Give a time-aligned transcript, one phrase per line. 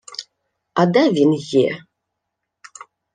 [0.73, 1.83] —А де він є?